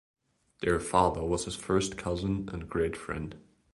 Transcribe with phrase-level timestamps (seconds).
[0.61, 3.35] Their father was his first cousin and great friend.